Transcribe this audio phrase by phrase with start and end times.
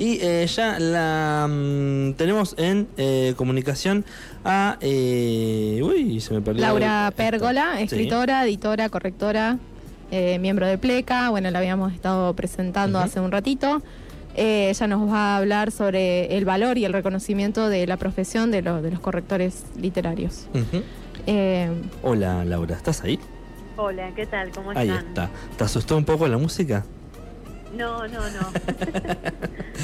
[0.00, 4.06] Y eh, ya la mm, tenemos en eh, comunicación
[4.46, 4.78] a.
[4.80, 6.62] eh, uy, se me perdió.
[6.62, 7.16] Laura Esta.
[7.22, 7.82] Pérgola, Sí.
[7.84, 9.58] escritora, editora, correctora,
[10.10, 11.28] eh, miembro de Pleca.
[11.28, 13.82] Bueno, la habíamos estado presentando hace un ratito.
[14.36, 18.50] Eh, ella nos va a hablar sobre el valor y el reconocimiento de la profesión
[18.50, 20.46] de, lo- de los correctores literarios.
[21.26, 21.68] Eh,
[22.02, 23.18] Hola, Laura, ¿estás ahí?
[23.76, 24.50] Hola, ¿qué tal?
[24.50, 25.06] ¿Cómo Ahí están?
[25.08, 25.30] está.
[25.58, 26.86] ¿Te asustó un poco la música?
[27.76, 28.52] No, no, no.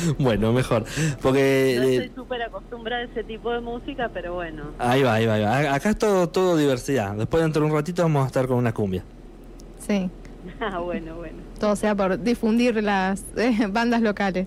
[0.19, 0.85] Bueno, mejor.
[1.23, 1.77] Porque.
[1.79, 4.73] No eh, estoy súper acostumbrada a ese tipo de música, pero bueno.
[4.79, 5.75] Ahí va, ahí va, ahí va.
[5.75, 7.15] Acá es todo, todo diversidad.
[7.15, 9.03] Después dentro de un ratito vamos a estar con una cumbia.
[9.79, 10.11] sí,
[10.61, 11.39] Ah, bueno, bueno.
[11.59, 14.47] todo sea por difundir las eh, bandas locales.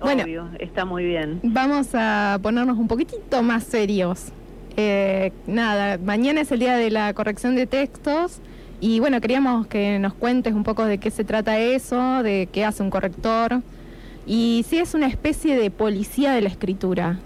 [0.00, 0.24] Bueno.
[0.24, 1.40] Obvio, está muy bien.
[1.42, 4.32] Vamos a ponernos un poquitito más serios.
[4.76, 8.40] Eh, nada, mañana es el día de la corrección de textos
[8.80, 12.64] y bueno, queríamos que nos cuentes un poco de qué se trata eso, de qué
[12.64, 13.62] hace un corrector
[14.26, 17.18] y si es una especie de policía de la escritura.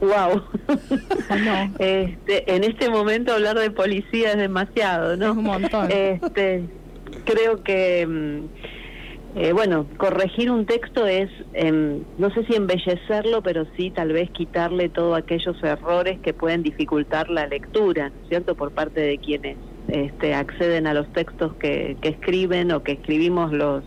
[0.00, 0.42] Wow.
[1.78, 5.26] Este, en este momento hablar de policía es demasiado, ¿no?
[5.26, 5.90] Es un montón.
[5.90, 6.64] Este,
[7.24, 8.40] creo que, mm,
[9.34, 14.30] eh, bueno, corregir un texto es, em, no sé si embellecerlo, pero sí tal vez
[14.30, 19.18] quitarle todos aquellos errores que pueden dificultar la lectura, ¿no es cierto?, por parte de
[19.18, 19.56] quienes
[19.88, 23.84] este, acceden a los textos que, que escriben o que escribimos los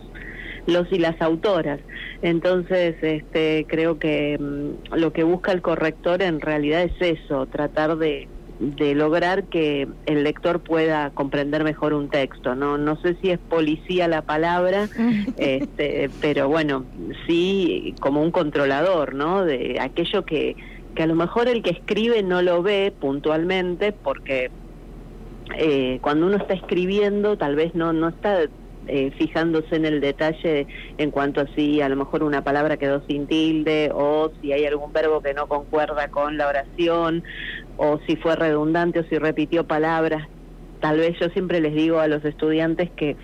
[0.67, 1.79] los y las autoras.
[2.21, 7.97] Entonces, este, creo que mm, lo que busca el corrector en realidad es eso, tratar
[7.97, 8.27] de,
[8.59, 12.55] de lograr que el lector pueda comprender mejor un texto.
[12.55, 14.87] No, no sé si es policía la palabra,
[15.37, 16.85] este, pero bueno,
[17.27, 19.43] sí como un controlador, ¿no?
[19.43, 20.55] De aquello que,
[20.95, 24.49] que a lo mejor el que escribe no lo ve puntualmente porque
[25.57, 28.45] eh, cuando uno está escribiendo tal vez no, no está
[28.87, 30.67] eh, fijándose en el detalle
[30.97, 34.65] en cuanto a si a lo mejor una palabra quedó sin tilde o si hay
[34.65, 37.23] algún verbo que no concuerda con la oración
[37.77, 40.27] o si fue redundante o si repitió palabras.
[40.79, 43.15] Tal vez yo siempre les digo a los estudiantes que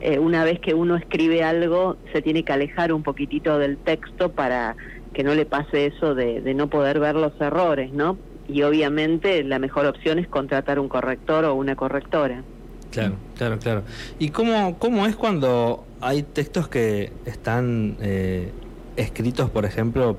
[0.00, 4.32] eh, una vez que uno escribe algo se tiene que alejar un poquitito del texto
[4.32, 4.76] para
[5.12, 8.16] que no le pase eso de, no poder ver los errores, ¿no?
[8.48, 12.42] Y obviamente la mejor opción es contratar un corrector o una correctora.
[12.90, 13.82] Claro, claro, claro.
[14.18, 18.50] ¿Y cómo, cómo es cuando hay textos que están eh,
[18.96, 20.16] escritos, por ejemplo,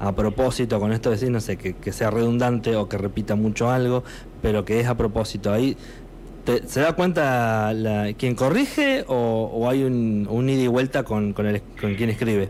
[0.00, 3.36] a propósito, con esto de decir, no sé, que, que sea redundante o que repita
[3.36, 4.02] mucho algo,
[4.42, 5.52] pero que es a propósito?
[5.52, 5.76] Ahí
[6.44, 11.02] te- ¿Se da cuenta la, quien corrige o, o hay un, un ida y vuelta
[11.04, 12.48] con, con, el, con quien escribe?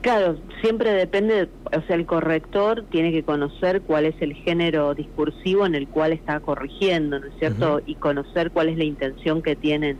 [0.00, 5.64] Claro, siempre depende, o sea, el corrector tiene que conocer cuál es el género discursivo
[5.64, 7.80] en el cual está corrigiendo, ¿no es cierto?
[7.86, 9.98] Y conocer cuál es la intención que tienen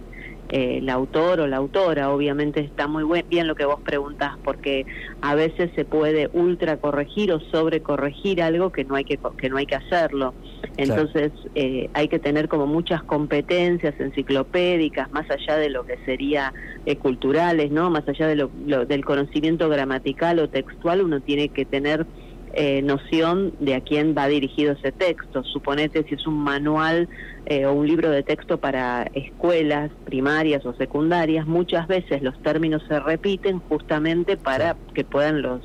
[0.53, 2.11] eh, el autor o la autora.
[2.13, 4.85] Obviamente está muy buen- bien lo que vos preguntás, porque
[5.21, 9.49] a veces se puede ultra corregir o sobre corregir algo que no hay que que
[9.49, 10.35] no hay que hacerlo.
[10.77, 16.53] Entonces eh, hay que tener como muchas competencias enciclopédicas, más allá de lo que sería
[16.85, 17.91] eh, culturales, ¿no?
[17.91, 22.07] Más allá de lo, lo- del conocimiento gramatical o textual, uno tiene que tener
[22.55, 25.43] eh, noción de a quién va dirigido ese texto.
[25.45, 27.09] Suponete si es un manual
[27.47, 32.83] eh, o un libro de texto para escuelas primarias o secundarias, muchas veces los términos
[32.89, 35.61] se repiten justamente para que puedan los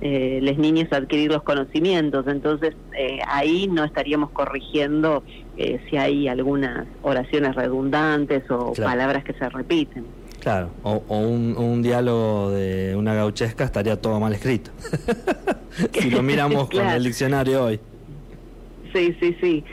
[0.00, 2.26] eh, les niños adquirir los conocimientos.
[2.26, 5.22] Entonces eh, ahí no estaríamos corrigiendo
[5.56, 8.90] eh, si hay algunas oraciones redundantes o Claro.
[8.90, 10.04] palabras que se repiten.
[10.44, 14.72] Claro, o, o un, un diálogo de una gauchesca estaría todo mal escrito.
[15.92, 17.80] si lo miramos con el diccionario hoy.
[18.92, 19.64] Sí, sí, sí.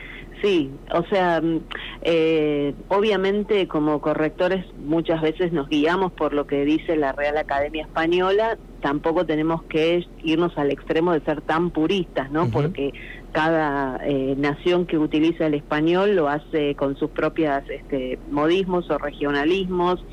[0.41, 1.59] Sí, o sea, mm,
[2.03, 7.83] eh, obviamente como correctores muchas veces nos guiamos por lo que dice la Real Academia
[7.83, 12.49] Española, tampoco tenemos que irnos al extremo de ser tan puristas, ¿no?
[12.49, 12.93] Porque
[13.33, 18.97] cada eh, nación que utiliza el español lo hace con sus propias este, modismos o
[18.97, 20.03] regionalismos,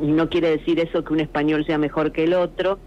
[0.00, 2.78] no quiere decir eso que un español sea mejor que el otro,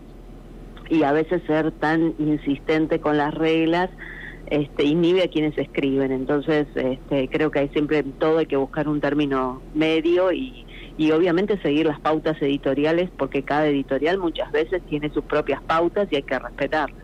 [0.90, 3.90] y a veces ser tan insistente con las reglas
[4.48, 6.12] este, inhibe a quienes escriben.
[6.12, 10.66] Entonces, este, creo que hay siempre en todo hay que buscar un término medio y,
[10.98, 16.08] y obviamente seguir las pautas editoriales, porque cada editorial muchas veces tiene sus propias pautas
[16.12, 17.04] y hay que respetarlas.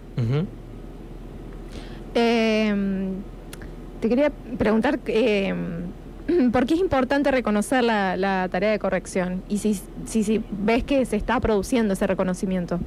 [2.15, 2.75] Eh,
[4.01, 5.53] te quería preguntar eh,
[6.51, 9.75] por qué es importante reconocer la, la tarea de corrección y si,
[10.05, 12.79] si, si ves que se está produciendo ese reconocimiento.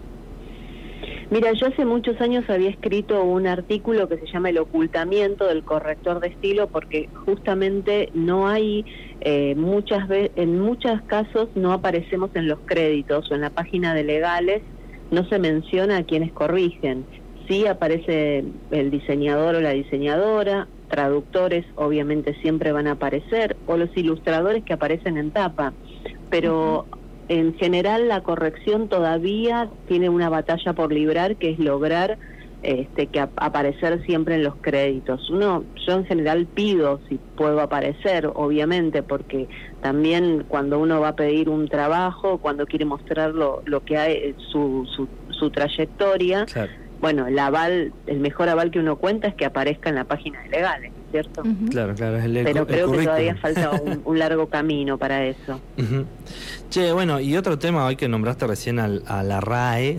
[1.31, 5.63] Mira, yo hace muchos años había escrito un artículo que se llama El ocultamiento del
[5.63, 8.87] corrector de estilo porque justamente no hay
[9.21, 13.93] eh, muchas veces, en muchos casos no aparecemos en los créditos o en la página
[13.93, 14.63] de legales
[15.11, 17.05] no se menciona a quienes corrigen.
[17.47, 23.95] Sí aparece el diseñador o la diseñadora, traductores obviamente siempre van a aparecer, o los
[23.97, 25.73] ilustradores que aparecen en tapa,
[26.31, 26.87] pero
[27.29, 32.19] en general la corrección todavía tiene una batalla por librar, que es lograr
[32.63, 35.31] este, que aparecer siempre en los créditos.
[35.31, 39.47] Uno, yo en general pido si puedo aparecer, obviamente, porque
[39.81, 44.89] también cuando uno va a pedir un trabajo, cuando quiere mostrar lo, que hay, su,
[44.97, 46.47] su, su trayectoria,
[47.01, 50.43] bueno, el aval, el mejor aval que uno cuenta es que aparezca en la página
[50.43, 51.43] de legales, ¿cierto?
[51.71, 53.71] Claro, claro, es el, Pero creo que todavía falta
[54.05, 55.61] un, largo camino para eso.
[56.71, 59.99] Che, bueno, y otro tema hoy que nombraste recién al, a la RAE,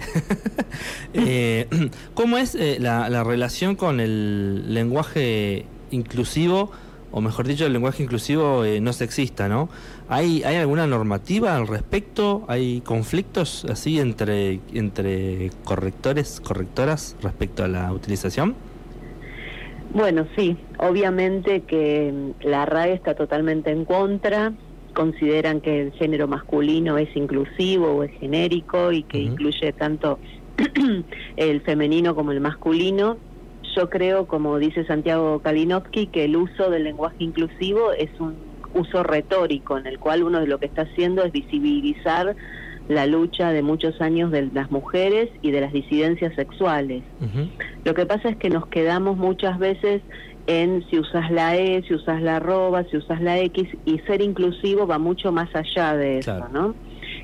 [1.14, 1.68] eh,
[2.14, 6.72] ¿cómo es eh, la, la relación con el lenguaje inclusivo?
[7.12, 9.70] O mejor dicho, el lenguaje inclusivo eh, no sexista, ¿no?
[10.08, 12.46] ¿Hay, ¿Hay alguna normativa al respecto?
[12.48, 18.56] ¿Hay conflictos así entre, entre correctores, correctoras respecto a la utilización?
[19.94, 24.54] Bueno, sí, obviamente que mm, la RAE está totalmente en contra,
[24.94, 30.20] consideran que el género masculino es inclusivo o es genérico y que incluye tanto
[31.38, 33.18] el femenino como el masculino
[33.80, 38.36] yo creo, como dice Santiago Kalinowski, que el uso del lenguaje inclusivo es un
[38.74, 42.36] uso retórico en el cual uno de lo que está haciendo es visibilizar
[42.90, 47.04] la lucha de muchos años de las mujeres y de las disidencias sexuales.
[47.86, 50.02] Lo que pasa es que nos quedamos muchas veces
[50.48, 54.22] en si usas la E, si usas la arroba, si usas la X, y ser
[54.22, 56.76] inclusivo va mucho más allá de eso, ¿no?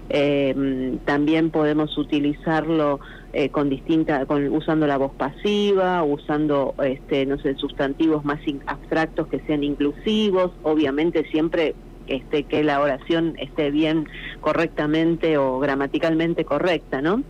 [0.10, 3.00] Eh, también podemos utilizarlo
[3.34, 9.28] eh, con distinta, con, usando la voz pasiva, usando, este, no sé, sustantivos más abstractos
[9.28, 11.75] que sean inclusivos, obviamente siempre
[12.07, 14.07] este, que la oración esté bien
[14.42, 17.24] correctamente o gramaticalmente correcta, ¿no?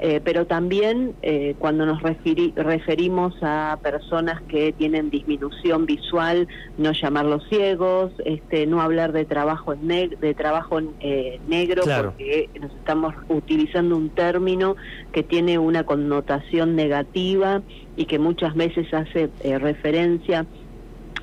[0.00, 7.44] Eh, pero también eh, cuando nos referimos a personas que tienen disminución visual, no llamarlos
[7.48, 13.96] ciegos, este, no hablar de trabajo en de trabajo eh, negro, porque nos estamos utilizando
[13.96, 14.76] un término
[15.12, 17.62] que tiene una connotación negativa
[17.96, 20.46] y que muchas veces hace referencia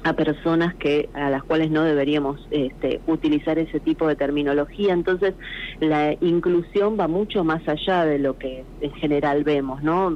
[0.05, 4.93] a personas que a las cuales no deberíamos este, utilizar ese tipo de terminología.
[4.93, 5.33] Entonces,
[5.79, 10.15] la inclusión va mucho más allá de lo que en general vemos, ¿no?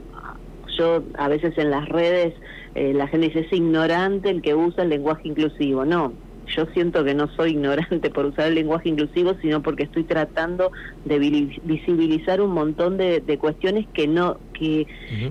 [0.78, 2.36] Yo a veces en las redes
[2.76, 5.84] eh, la gente dice es ignorante el que usa el lenguaje inclusivo.
[5.86, 6.14] No,
[6.56, 10.72] yo siento que no soy ignorante por usar el lenguaje inclusivo, sino porque estoy tratando
[11.06, 14.86] de visibilizar un montón de, cuestiones que no que,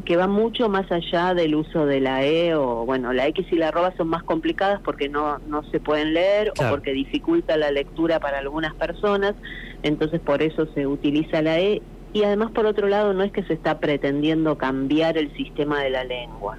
[0.05, 3.56] que van mucho más allá del uso de la E o bueno, la X y
[3.56, 7.71] la arroba son más complicadas porque no no se pueden leer o porque dificulta la
[7.71, 9.35] lectura para algunas personas,
[9.82, 11.82] entonces por eso se utiliza la E.
[12.14, 15.91] Y además por otro lado no es que se está pretendiendo cambiar el sistema de
[15.91, 16.59] la lengua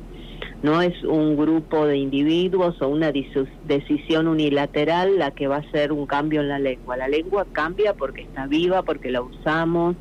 [0.61, 5.91] no es un grupo de individuos o una decisión unilateral la que va a hacer
[5.91, 6.97] un cambio en la lengua.
[6.97, 9.95] La lengua cambia porque está viva, porque la usamos,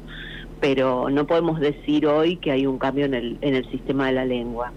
[0.61, 4.13] pero no podemos decir hoy que hay un cambio en el, en el sistema de
[4.13, 4.73] la lengua.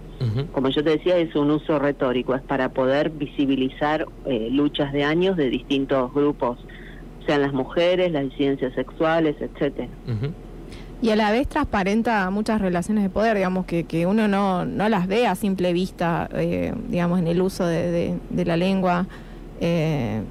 [0.52, 5.04] Como yo te decía, es un uso retórico, es para poder visibilizar eh, luchas de
[5.04, 6.60] años de distintos grupos,
[7.26, 9.90] sean las mujeres, las disidencias sexuales, etcétera.
[11.02, 14.88] Y a la vez transparenta muchas relaciones de poder, digamos, que, que uno no, no
[14.88, 19.08] las ve a simple vista, eh, digamos, en el uso de, de, la lengua,
[19.60, 20.22] eh,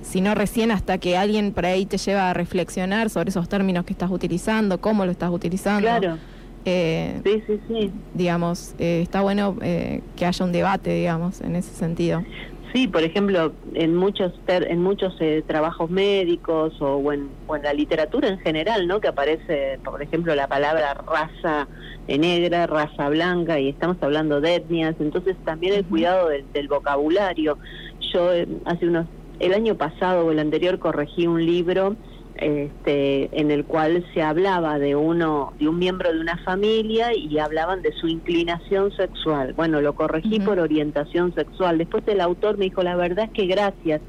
[0.00, 3.92] sino recién hasta que alguien por ahí te lleva a reflexionar sobre esos términos que
[3.92, 5.82] estás utilizando, cómo lo estás utilizando.
[5.82, 6.16] Claro.
[6.64, 7.92] Eh, sí, sí, sí.
[8.14, 12.24] Digamos, está bueno que haya un debate, digamos, en ese sentido.
[12.74, 17.30] Sí, por ejemplo, en muchos en muchos eh, trabajos médicos o en,
[17.62, 19.00] la literatura en general, ¿no?
[19.00, 21.68] Que aparece, por ejemplo, la palabra raza
[22.08, 27.58] negra, raza blanca, y estamos hablando de etnias, entonces también el cuidado del, vocabulario.
[28.12, 29.06] Yo eh, hace unos,
[29.38, 31.94] el año pasado o el anterior corregí un libro
[32.44, 37.38] este, en el cual se hablaba de uno, de un miembro de una familia y
[37.38, 39.54] hablaban de su inclinación sexual.
[39.54, 41.78] Bueno, lo corregí por orientación sexual.
[41.78, 44.02] Después el autor me dijo, la verdad es que gracias,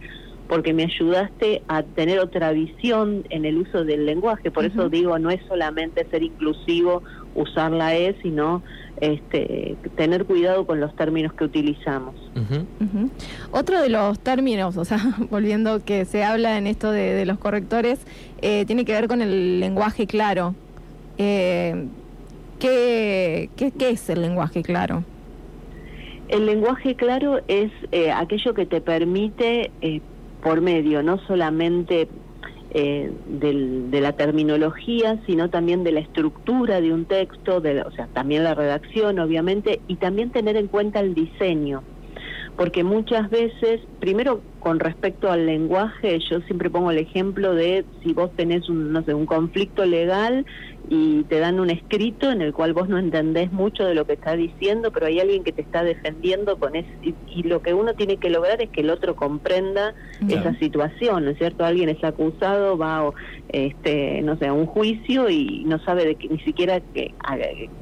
[0.48, 4.52] porque me ayudaste a tener otra visión en el uso del lenguaje.
[4.52, 8.62] Por eso digo, no es solamente ser inclusivo, usar la E, sino
[9.02, 12.16] este, tener cuidado con los términos que utilizamos.
[13.52, 15.00] Otro de los términos, o sea,
[15.30, 18.00] volviendo que se habla en esto de, los correctores,
[18.42, 20.54] eh, tiene que ver con el lenguaje claro.
[21.18, 21.88] Eh,
[22.60, 23.50] ¿qué,
[23.80, 25.04] es el lenguaje claro?
[26.28, 29.72] El lenguaje claro es eh, aquello que te permite,
[30.46, 32.08] por medio no solamente
[32.70, 38.06] eh, de la terminología, sino también de la estructura de un texto, de, o sea,
[38.14, 41.84] también la redacción, obviamente, y también tener en cuenta el diseño
[42.58, 48.14] porque muchas veces, primero con respecto al lenguaje, yo siempre pongo el ejemplo de si
[48.14, 50.46] vos tenés un, no sé, un conflicto legal
[50.90, 54.14] y te dan un escrito en el cual vos no entendés mucho de lo que
[54.14, 57.94] está diciendo, pero hay alguien que te está defendiendo con ese, y, lo que uno
[57.94, 59.94] tiene que lograr es que el otro comprenda
[60.28, 61.66] esa situación, ¿no es cierto?
[61.66, 63.12] Alguien es acusado, va a,
[63.50, 67.14] este, no sé, a un juicio y no sabe de ni siquiera qué,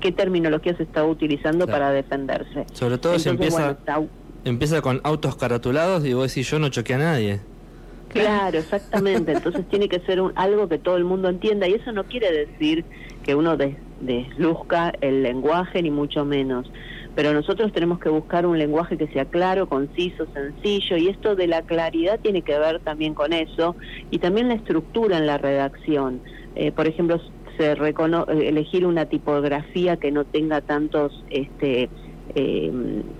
[0.01, 2.65] qué terminología se está utilizando para defenderse.
[2.73, 3.77] Sobre todo si empieza
[4.45, 7.39] empieza con autos caratulados y vos decís, yo no choqué a nadie.
[8.09, 9.31] Claro, exactamente.
[9.31, 12.31] Entonces tiene que ser un, algo que todo el mundo entienda y eso no quiere
[12.31, 12.85] decir
[13.23, 16.69] que uno desluzca el lenguaje ni mucho menos.
[17.15, 21.47] Pero nosotros tenemos que buscar un lenguaje que sea claro, conciso, sencillo y esto de
[21.47, 23.75] la claridad tiene que ver también con eso
[24.11, 26.21] y también la estructura en la redacción.
[26.55, 27.19] Eh, por ejemplo,
[27.57, 31.89] se elegir una tipografía que no tenga tantos este,
[32.35, 32.71] eh,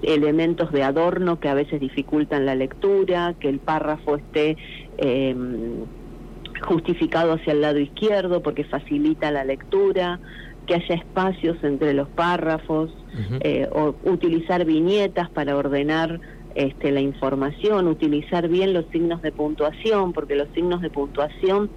[0.01, 4.57] elementos de adorno que a veces dificultan la lectura, que el párrafo esté
[4.97, 5.35] eh,
[6.61, 10.19] justificado hacia el lado izquierdo porque facilita la lectura,
[10.65, 12.95] que haya espacios entre los párrafos,
[13.41, 16.19] eh, o utilizar viñetas para ordenar
[16.55, 21.69] este, la información, utilizar bien los signos de puntuación, porque los signos de puntuación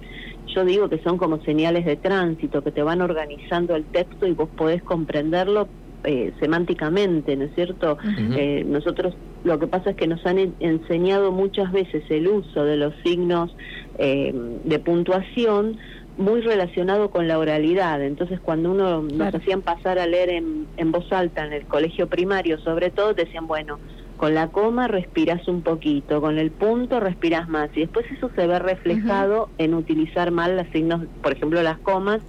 [0.55, 4.31] yo digo que son como señales de tránsito, que te van organizando el texto y
[4.31, 5.67] vos podés comprenderlo
[6.03, 7.97] eh, semánticamente, ¿no es cierto?
[8.35, 12.77] Eh, nosotros lo que pasa es que nos han enseñado muchas veces el uso de
[12.77, 13.55] los signos
[13.97, 15.77] eh, de puntuación
[16.17, 18.01] muy relacionado con la oralidad.
[18.01, 22.07] Entonces, cuando uno nos hacían pasar a leer en, en voz alta en el colegio
[22.07, 23.79] primario, sobre todo, decían, bueno,
[24.17, 27.69] con la coma respiras un poquito, con el punto respiras más.
[27.75, 32.21] Y después eso se ve reflejado en utilizar mal los signos, por ejemplo, las comas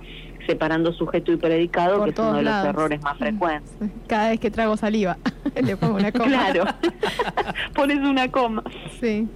[0.49, 3.71] separando sujeto y predicado, que es uno de los errores más frecuentes.
[4.07, 5.19] Cada vez que trago saliva,
[5.63, 6.25] le pongo una coma.
[6.25, 6.65] claro,
[7.75, 8.65] pones una coma.
[8.99, 9.29] Sí.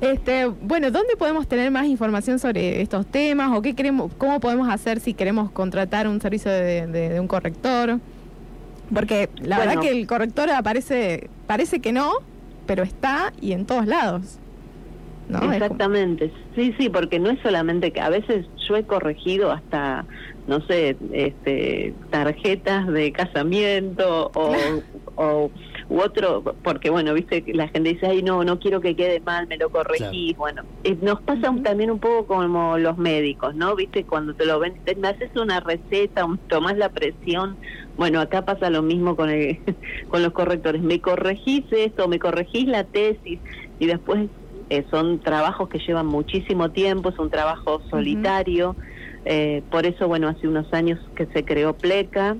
[0.00, 4.68] Este, bueno, ¿dónde podemos tener más información sobre estos temas o qué queremos, cómo podemos
[4.68, 8.00] hacer si queremos contratar un servicio de, un corrector?
[8.92, 12.10] Porque la verdad que el corrector aparece, parece que no,
[12.66, 14.40] pero está y en todos lados.
[15.28, 20.06] Exactamente, sí, sí, porque no es solamente que a veces yo he corregido hasta,
[20.46, 24.54] no sé, este, tarjetas de casamiento o,
[25.16, 25.50] o
[25.88, 29.46] u otro, porque bueno, viste, la gente dice, ay, no, no quiero que quede mal,
[29.46, 30.34] me lo corregí.
[30.36, 33.74] Bueno, eh, nos pasa también un poco como los médicos, ¿no?
[33.76, 37.58] Viste, cuando te lo ven, te, me haces una receta, tomás la presión.
[37.96, 39.60] Bueno, acá pasa lo mismo con, el,
[40.08, 40.82] con los correctores.
[40.82, 43.40] Me corregís esto, me corregís la tesis
[43.78, 44.28] y después
[44.70, 48.76] eh, son trabajos que llevan muchísimo tiempo, es un trabajo solitario,
[49.24, 52.36] eh, por eso, bueno, hace unos años que se creó PLECA,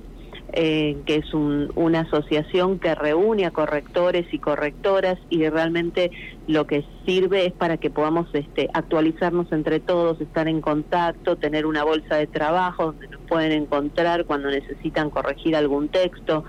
[0.53, 6.11] eh, que es una asociación que reúne a correctores y correctoras y realmente
[6.47, 11.65] lo que sirve es para que podamos este, actualizarnos entre todos, estar en contacto, tener
[11.65, 16.45] una bolsa de trabajo donde nos pueden encontrar cuando necesitan corregir algún texto,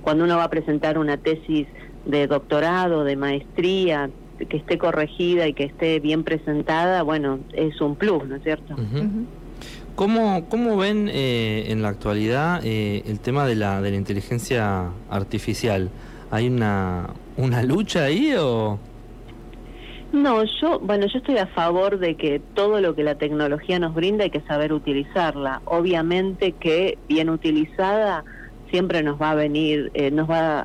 [0.00, 1.66] cuando uno va a presentar una tesis
[2.06, 4.10] de doctorado, de maestría,
[4.48, 8.74] que esté corregida y que esté bien presentada, bueno, es un plus, ¿no es cierto?
[9.94, 14.90] ¿Cómo, ¿Cómo, ven eh, en la actualidad eh, el tema de la, de la inteligencia
[15.10, 15.90] artificial?
[16.30, 18.78] ¿Hay una, una lucha ahí o...?
[20.12, 23.94] No, yo, bueno, yo estoy a favor de que todo lo que la tecnología nos
[23.94, 25.62] brinda hay que saber utilizarla.
[25.66, 28.24] Obviamente que bien utilizada
[28.70, 30.60] siempre nos va a venir, eh, nos va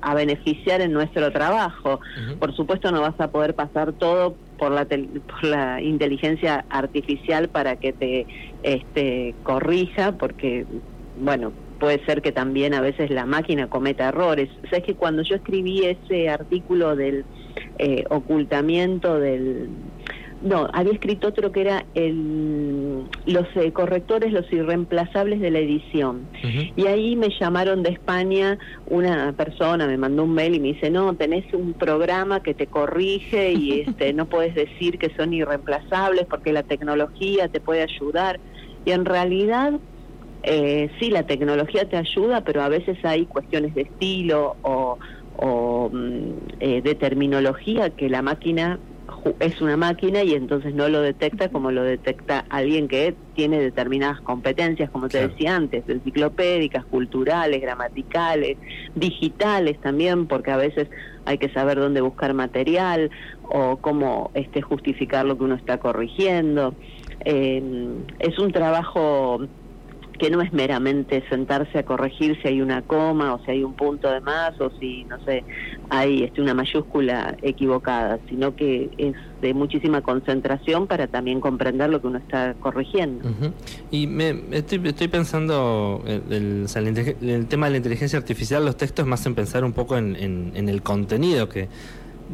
[0.00, 2.00] a, beneficiar en nuestro trabajo.
[2.38, 7.76] Por supuesto no vas a poder pasar todo por la, por la inteligencia artificial para
[7.76, 8.26] que te
[8.62, 10.64] este, corrija, porque,
[11.20, 14.48] bueno, puede ser que también a veces la máquina cometa errores.
[14.64, 17.24] O sea, es que cuando yo escribí ese artículo del
[17.78, 19.68] eh, ocultamiento del
[20.46, 26.28] no, había escrito otro que era el, los eh, correctores, los irreemplazables de la edición.
[26.76, 30.90] Y ahí me llamaron de España una persona, me mandó un mail y me dice,
[30.90, 36.26] no, tenés un programa que te corrige y este, no puedes decir que son irreemplazables
[36.26, 38.38] porque la tecnología te puede ayudar.
[38.84, 39.72] Y en realidad,
[40.44, 44.98] eh, sí, la tecnología te ayuda, pero a veces hay cuestiones de estilo o,
[45.38, 48.78] o mm, eh, de terminología que la máquina
[49.40, 54.20] es una máquina y entonces no lo detecta como lo detecta alguien que tiene determinadas
[54.20, 58.56] competencias, como te decía antes, enciclopédicas, culturales, gramaticales,
[58.94, 60.88] digitales también, porque a veces
[61.24, 63.10] hay que saber dónde buscar material
[63.42, 66.74] o cómo este, justificar lo que uno está corrigiendo.
[67.24, 67.62] Eh,
[68.18, 69.40] es un trabajo
[70.18, 73.74] que no es meramente sentarse a corregir si hay una coma o si hay un
[73.74, 75.44] punto de más o si, no sé,
[75.90, 82.00] hay este, una mayúscula equivocada, sino que es de muchísima concentración para también comprender lo
[82.00, 83.28] que uno está corrigiendo.
[83.90, 86.66] Y me, estoy, estoy pensando, eh, el,
[87.22, 90.68] el, tema de la inteligencia artificial, los textos más en pensar un poco en, en,
[90.68, 91.68] el contenido que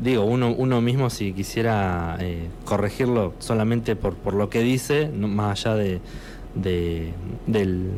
[0.01, 5.67] digo, uno, uno mismo si quisiera eh, corregirlo solamente por, por lo que dice, más
[5.67, 6.01] allá de,
[6.55, 7.13] de,
[7.47, 7.91] del,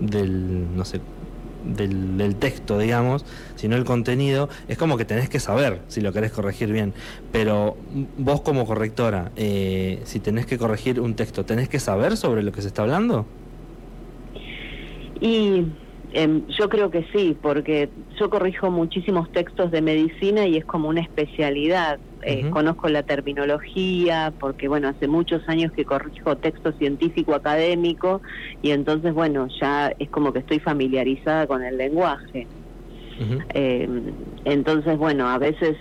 [0.00, 1.00] del, no sé,
[1.64, 3.24] del, del, texto, digamos,
[3.56, 6.92] sino el contenido, es como que tenés que saber si lo querés corregir bien.
[7.30, 7.76] Pero
[8.18, 12.52] vos como correctora, eh, si tenés que corregir un texto, ¿tenés que saber sobre lo
[12.52, 13.26] que se está hablando?
[15.20, 15.66] Y
[16.14, 20.88] Em, yo creo que sí, porque yo corrijo muchísimos textos de medicina y es como
[20.88, 22.00] una especialidad.
[22.24, 28.22] Eh, conozco la terminología, porque bueno, hace muchos años que corrijo texto científico académico
[28.60, 32.46] y entonces bueno, ya es como que estoy familiarizada con el lenguaje.
[33.54, 34.14] Em,
[34.44, 35.76] entonces bueno, a veces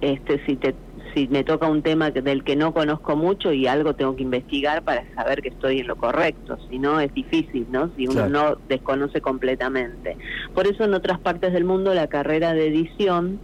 [0.00, 0.76] este si te
[1.14, 4.82] si me toca un tema del que no conozco mucho y algo tengo que investigar
[4.82, 7.90] para saber que estoy en lo correcto, si no es difícil, ¿no?
[7.96, 10.16] Si uno no desconoce completamente.
[10.54, 13.40] Por eso en otras partes del mundo la carrera de edición,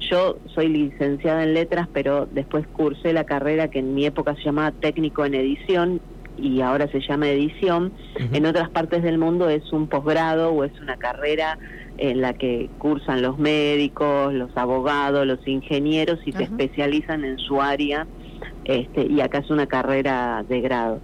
[0.00, 4.42] yo soy licenciada en letras, pero después cursé la carrera que en mi época se
[4.44, 6.00] llamaba técnico en edición
[6.36, 7.92] y ahora se llama edición.
[8.32, 11.58] En otras partes del mundo es un posgrado o es una carrera
[11.98, 17.60] en la que cursan los médicos, los abogados, los ingenieros y se especializan en su
[17.60, 18.06] área
[18.64, 21.00] este, y acá es una carrera de grado.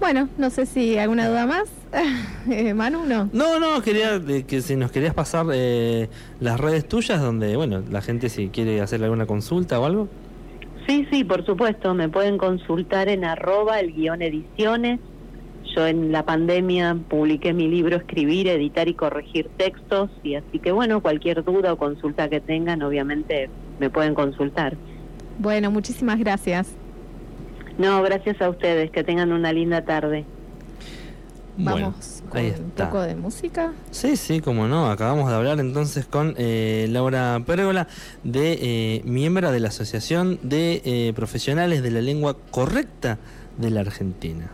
[0.00, 1.68] Bueno, no sé si alguna duda más.
[2.50, 3.28] Eh, Manu, no.
[3.34, 6.08] No, no, quería que si nos querías pasar eh,
[6.40, 10.08] las redes tuyas donde, bueno, la gente si quiere hacerle alguna consulta o algo.
[10.86, 14.98] Sí, sí, por supuesto, me pueden consultar en arroba el guion ediciones
[15.78, 20.72] yo en la pandemia publiqué mi libro Escribir, Editar y Corregir Textos y así que
[20.72, 23.48] bueno, cualquier duda o consulta que tengan, obviamente
[23.78, 24.76] me pueden consultar.
[25.38, 26.72] Bueno, muchísimas gracias.
[27.78, 30.24] No, gracias a ustedes, que tengan una linda tarde.
[31.56, 33.72] Vamos con un poco de música.
[33.92, 34.90] Sí, sí, como no.
[34.90, 37.86] Acabamos de hablar entonces con eh, Laura Pérgola,
[38.24, 43.18] de eh, miembro de la Asociación de eh, Profesionales de la Lengua Correcta
[43.58, 44.50] de la Argentina.